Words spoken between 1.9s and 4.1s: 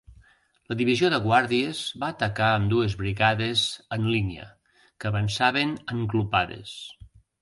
va atacar amb dues brigades en